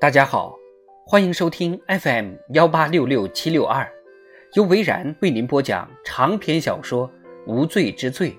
[0.00, 0.56] 大家好，
[1.04, 3.84] 欢迎收听 FM 幺八六六七六二，
[4.54, 7.10] 由维然为您播讲长篇小说
[7.48, 8.30] 《无罪之罪》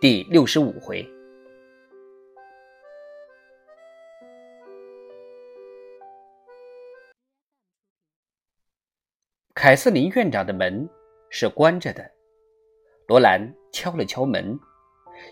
[0.00, 1.06] 第六十五回。
[9.52, 10.88] 凯瑟琳院长的门
[11.28, 12.10] 是关着的，
[13.08, 14.58] 罗兰敲了敲门，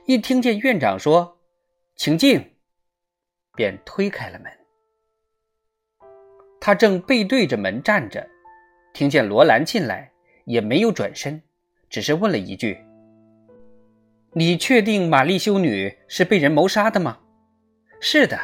[0.06, 1.38] 一听见院长说
[1.96, 2.56] “请进”，
[3.54, 4.50] 便推开了门。
[6.60, 8.26] 他正背对着门站着，
[8.92, 10.12] 听见罗兰进来，
[10.46, 11.42] 也没有转身，
[11.90, 12.78] 只是问了一句
[14.32, 17.18] ：“你确定玛丽修女是被人谋杀的吗
[18.00, 18.38] ？”“是的。”“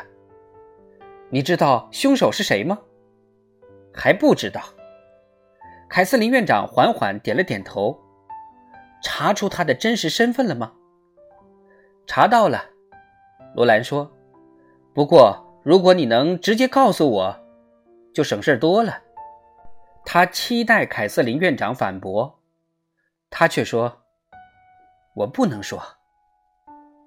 [1.30, 2.78] 你知道凶手是谁吗
[3.94, 4.62] ？”“还不知道。”
[5.88, 7.98] 凯瑟琳院长缓缓点了点头。
[9.02, 10.74] “查出他的真实身份了吗
[12.10, 12.64] ？”“查到了。”
[13.54, 14.10] 罗兰说。
[14.92, 17.36] “不过，如果你能直接告诉我。”
[18.12, 18.98] 就省事多了。
[20.04, 22.40] 他期待凯瑟琳院长反驳，
[23.30, 24.02] 他却说
[25.14, 25.80] ：“我不能说。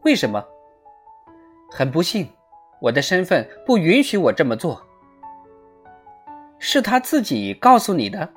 [0.03, 0.41] 为什么？
[1.69, 2.29] 很不幸，
[2.79, 4.81] 我的身份不允许我这么做。
[6.59, 8.29] 是他自己告诉你的？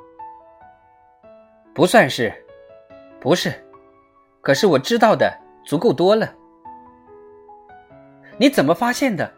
[1.73, 2.35] 不算是，
[3.21, 3.53] 不是。
[4.41, 5.33] 可是我知道的
[5.65, 6.35] 足够多了。
[8.39, 9.33] 你怎么发现的？”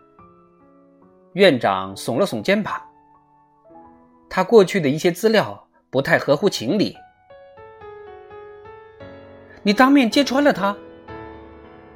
[1.34, 2.80] 院长耸了耸肩膀。
[4.28, 6.96] 他过去的一些资料不太合乎情理。
[9.62, 10.76] 你当面揭穿了他？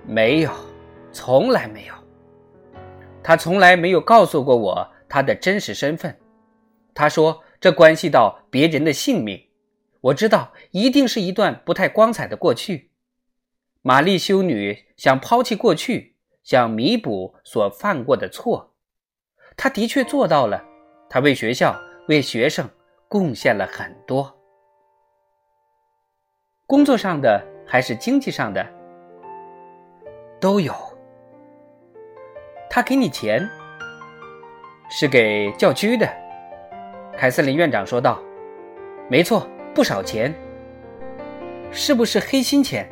[0.07, 0.51] 没有，
[1.13, 1.95] 从来没有。
[3.23, 6.19] 他从来没有告诉过我他的真实身份。
[6.95, 9.49] 他说这关系到别人的性命。
[10.01, 12.91] 我知道一定是一段不太光彩的过去。
[13.83, 16.12] 玛丽修女想抛弃过去，
[16.43, 18.75] 想弥补所犯过的错。
[19.57, 20.65] 他的确做到了。
[21.09, 21.75] 他为学校。
[22.09, 22.69] 为学生
[23.09, 24.37] 贡献了很多，
[26.67, 28.67] 工作上的还是经济上的
[30.41, 30.75] 都有。
[32.69, 33.49] 他给你钱，
[34.91, 36.05] 是给教区的。
[37.17, 38.21] 凯瑟琳院长说道
[39.09, 40.35] ：“没错，不少钱。
[41.71, 42.91] 是不是黑心钱？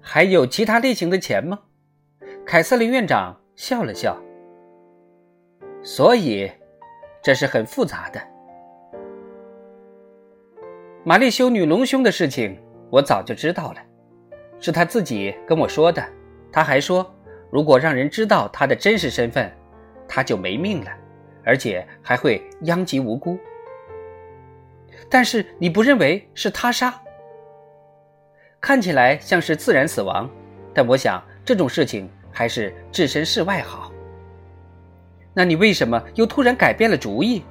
[0.00, 1.58] 还有其他类型的钱吗？”
[2.50, 4.18] 凯瑟琳院长笑了笑。
[5.82, 6.50] 所以。
[7.20, 8.20] 这是很复杂的。
[11.04, 12.56] 玛丽修女隆胸的事情，
[12.90, 13.80] 我早就知道了，
[14.60, 16.02] 是她自己跟我说的。
[16.50, 17.12] 她还说，
[17.50, 19.52] 如果让人知道她的真实身份，
[20.06, 20.90] 她就没命了，
[21.44, 23.36] 而且还会殃及无辜。
[25.10, 27.02] 但是你不认为是他杀？
[28.60, 30.30] 看起来像是自然死亡，
[30.72, 33.90] 但我想这种事情还是置身事外好。
[35.34, 37.42] 那你为什么又突然改变了主意？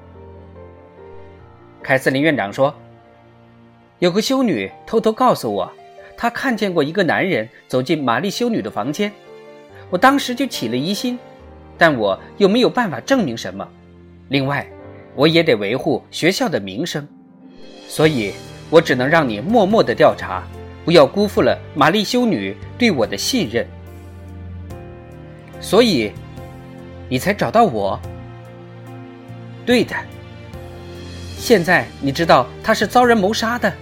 [1.83, 2.73] 凯瑟琳院长说
[3.99, 5.69] ：“有个修女偷偷告诉我，
[6.15, 9.11] 她看见过一个男人走进玛丽修女的房间。
[9.89, 11.19] 我当时就起了疑心，
[11.77, 13.67] 但我又没有办法证明什么。
[14.29, 14.65] 另外，
[15.15, 17.05] 我也得维护学校的名声，
[17.89, 18.31] 所以
[18.69, 20.47] 我只能让你默默的调查，
[20.85, 23.67] 不要辜负了玛丽修女对我的信任。
[25.59, 26.11] 所以。”
[27.09, 27.97] 你才找到我，
[29.65, 29.95] 对的。
[31.37, 33.73] 现在你知道他是遭人谋杀的。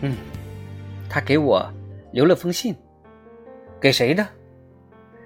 [0.00, 0.16] 嗯，
[1.06, 1.70] 他给我
[2.10, 2.74] 留了封信，
[3.78, 4.26] 给谁的？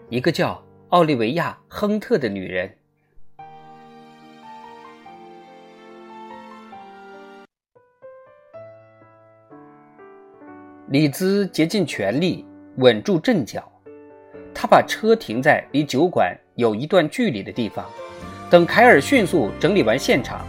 [0.09, 2.69] 一个叫奥利维亚·亨特的女人。
[10.89, 12.45] 李兹竭尽全力
[12.79, 13.71] 稳住阵脚。
[14.61, 17.89] 他把车停在离酒馆有一段距离的地方，
[18.51, 20.45] 等凯尔迅速整理完现场，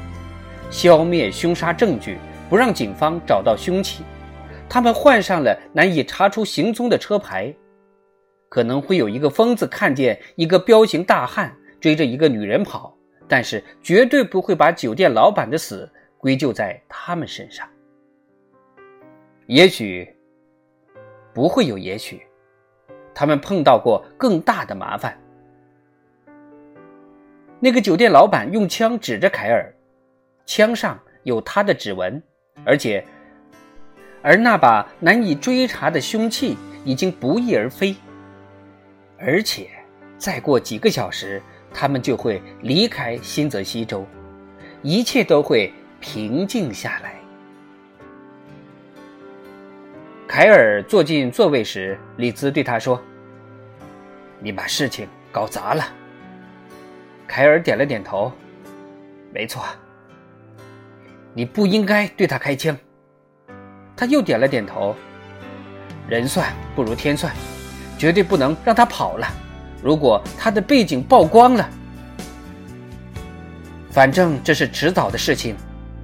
[0.72, 2.18] 消灭凶杀证据，
[2.50, 4.04] 不让警方找到凶器。
[4.68, 7.54] 他们换上了难以查出行踪的车牌。
[8.50, 12.92] 可能会有一个疯子看见一个彪形大汉追着一个女人跑，
[13.28, 15.88] 但是绝对不会把酒店老板的死
[16.18, 17.70] 归咎在他们身上。
[19.46, 20.12] 也许
[21.32, 22.20] 不会有，也许。
[23.20, 25.14] 他们碰到过更大的麻烦。
[27.60, 29.74] 那个酒店老板用枪指着凯尔，
[30.46, 32.24] 枪上有他的指纹，
[32.64, 33.04] 而且，
[34.22, 37.94] 而那把难以追查的凶器已经不翼而飞。
[39.18, 39.68] 而且，
[40.18, 41.42] 再过几个小时，
[41.74, 44.08] 他们就会离开新泽西州，
[44.82, 47.16] 一切都会平静下来。
[50.26, 53.02] 凯尔坐进座位时，李兹对他说
[54.42, 55.84] ：“你把事情搞砸了。”
[57.28, 58.32] 凯尔点了点头
[59.34, 59.64] ：“没错。”
[61.34, 62.76] 你不应该对他开枪。
[63.96, 64.96] 他又点了点头。
[66.08, 67.32] 人算不如天算，
[67.98, 69.28] 绝对不能让他跑了。
[69.84, 71.70] 如果他的背景曝光了，
[73.92, 75.56] 反正这是迟早的事情。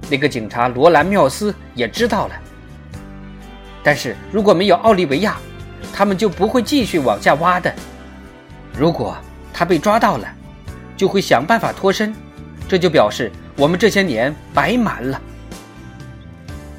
[0.08, 2.34] 那个警察罗兰·缪斯也知道了。
[3.82, 5.36] 但是如果没有奥利维亚，
[5.92, 7.74] 他们就不会继续往下挖的。
[8.78, 9.16] 如果
[9.52, 10.28] 他被抓到了，
[10.96, 12.14] 就会想办法脱身，
[12.68, 15.20] 这就表示我们这些年白瞒了。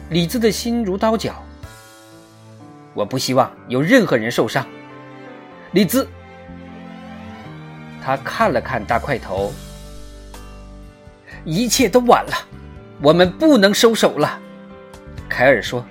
[0.10, 1.44] 李子的心如刀绞。
[2.94, 4.66] 我不希望有任何人受伤。
[5.72, 6.08] 李子，
[8.04, 9.52] 他看了看大块头，
[11.46, 12.34] 一切都晚了，
[13.02, 14.40] 我们不能收手了。
[15.28, 15.86] 凯尔说。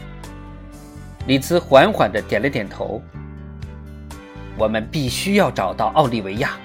[1.26, 3.02] 李兹缓缓的点了点头。
[4.58, 6.58] 我们必须要找到奥利维亚。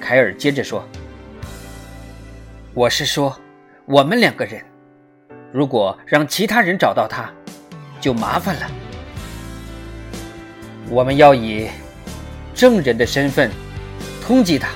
[0.00, 0.86] 凯尔接着说
[2.72, 3.38] ：“我是说，
[3.84, 4.64] 我们两个人。”
[5.52, 7.30] 如果让其他人找到他，
[8.00, 8.70] 就麻烦了。
[10.88, 11.68] 我们要以
[12.54, 13.50] 证人的身份
[14.20, 14.68] 通缉他，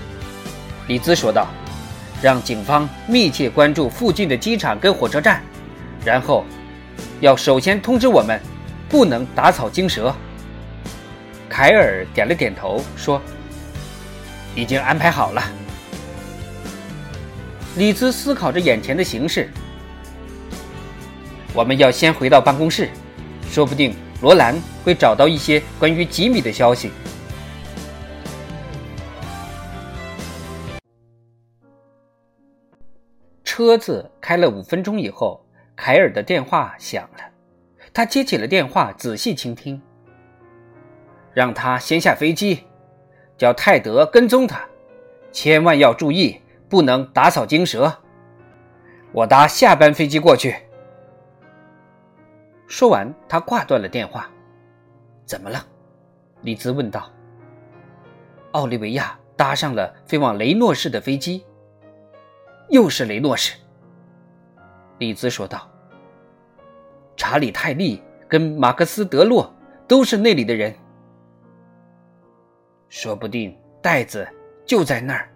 [0.86, 1.48] 李兹说道。
[2.20, 5.40] 让警方密切关注附近的机场跟火车站，
[6.04, 6.44] 然后
[7.20, 8.40] 要首先通知我们，
[8.88, 10.12] 不能打草惊蛇。
[11.58, 13.20] 凯尔点了点头，说
[14.54, 15.42] ：“已经安排好了。”
[17.76, 19.50] 李兹思考着眼前的形势。
[21.52, 22.88] 我们要先回到办公室，
[23.50, 26.92] 说不定罗兰会找到一些关于吉米的消息。
[33.42, 35.44] 车子开了五分钟以后，
[35.74, 37.24] 凯尔的电话响了，
[37.92, 39.82] 他接起了电话，仔细倾听。
[41.32, 42.64] 让他先下飞机，
[43.36, 44.60] 叫泰德跟踪他，
[45.30, 47.92] 千万要注意，不能打草惊蛇。
[49.12, 50.54] 我搭下班飞机过去。
[52.66, 54.28] 说完，他挂断了电话。
[55.24, 55.64] 怎么了？
[56.42, 57.10] 李兹问道。
[58.52, 61.44] 奥利维亚搭上了飞往雷诺市的飞机。
[62.68, 63.54] 又是雷诺市。
[64.98, 65.70] 李兹说道。
[67.16, 69.52] 查理·泰利跟马克思·德洛
[69.86, 70.74] 都是那里的人。
[72.88, 74.26] 说不定袋子
[74.64, 75.28] 就在那儿。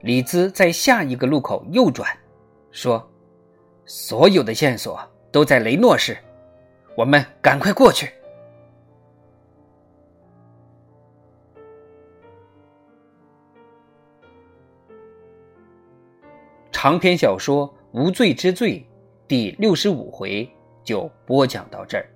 [0.00, 2.08] 李兹在下一个路口右转，
[2.70, 3.06] 说
[3.86, 5.00] ：“所有的线索。”
[5.34, 6.16] 都在雷诺市，
[6.96, 8.08] 我们赶快过去。
[16.70, 18.78] 长篇小说《无罪之罪》
[19.26, 20.48] 第六十五回
[20.84, 22.08] 就播讲到这儿。